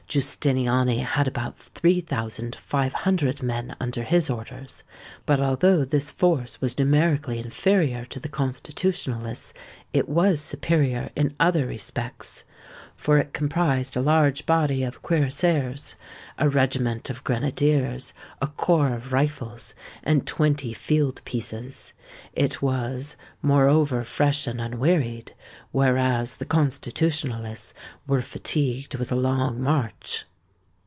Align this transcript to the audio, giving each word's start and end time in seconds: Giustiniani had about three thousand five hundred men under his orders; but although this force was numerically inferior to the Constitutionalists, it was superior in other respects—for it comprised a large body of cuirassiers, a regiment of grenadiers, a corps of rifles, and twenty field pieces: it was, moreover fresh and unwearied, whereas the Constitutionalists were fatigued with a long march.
Giustiniani 0.11 1.03
had 1.03 1.25
about 1.29 1.57
three 1.57 2.01
thousand 2.01 2.53
five 2.57 2.91
hundred 2.91 3.41
men 3.41 3.77
under 3.79 4.03
his 4.03 4.29
orders; 4.29 4.83
but 5.25 5.39
although 5.39 5.85
this 5.85 6.09
force 6.09 6.59
was 6.59 6.77
numerically 6.77 7.39
inferior 7.39 8.03
to 8.03 8.19
the 8.19 8.27
Constitutionalists, 8.27 9.53
it 9.93 10.09
was 10.09 10.41
superior 10.41 11.11
in 11.15 11.33
other 11.39 11.65
respects—for 11.65 13.17
it 13.17 13.33
comprised 13.33 13.95
a 13.95 14.01
large 14.01 14.45
body 14.45 14.83
of 14.83 15.01
cuirassiers, 15.01 15.95
a 16.37 16.47
regiment 16.47 17.09
of 17.09 17.23
grenadiers, 17.23 18.13
a 18.41 18.47
corps 18.47 18.93
of 18.93 19.11
rifles, 19.13 19.73
and 20.03 20.27
twenty 20.27 20.71
field 20.73 21.21
pieces: 21.25 21.93
it 22.33 22.61
was, 22.61 23.15
moreover 23.41 24.03
fresh 24.03 24.45
and 24.45 24.59
unwearied, 24.61 25.33
whereas 25.71 26.35
the 26.35 26.45
Constitutionalists 26.45 27.73
were 28.05 28.21
fatigued 28.21 28.95
with 28.95 29.11
a 29.11 29.15
long 29.15 29.59
march. 29.61 30.25